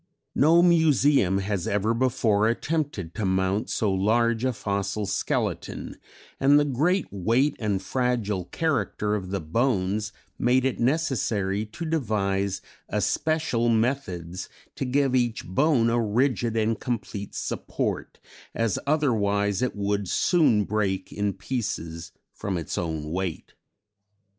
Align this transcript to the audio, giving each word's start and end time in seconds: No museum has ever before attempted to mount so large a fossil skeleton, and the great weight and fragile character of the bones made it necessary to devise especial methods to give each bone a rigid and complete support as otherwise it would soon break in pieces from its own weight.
No 0.33 0.63
museum 0.63 1.37
has 1.37 1.67
ever 1.67 1.93
before 1.93 2.47
attempted 2.49 3.13
to 3.13 3.23
mount 3.23 3.69
so 3.69 3.93
large 3.93 4.43
a 4.43 4.51
fossil 4.51 5.05
skeleton, 5.05 5.95
and 6.39 6.59
the 6.59 6.65
great 6.65 7.05
weight 7.13 7.55
and 7.59 7.79
fragile 7.79 8.45
character 8.45 9.13
of 9.13 9.29
the 9.29 9.39
bones 9.39 10.11
made 10.39 10.65
it 10.65 10.79
necessary 10.79 11.67
to 11.67 11.85
devise 11.85 12.63
especial 12.89 13.69
methods 13.69 14.49
to 14.75 14.85
give 14.85 15.13
each 15.15 15.45
bone 15.45 15.87
a 15.91 16.01
rigid 16.01 16.57
and 16.57 16.79
complete 16.79 17.35
support 17.35 18.17
as 18.55 18.79
otherwise 18.87 19.61
it 19.61 19.75
would 19.75 20.09
soon 20.09 20.63
break 20.63 21.13
in 21.13 21.31
pieces 21.31 22.11
from 22.33 22.57
its 22.57 22.75
own 22.75 23.11
weight. 23.11 23.53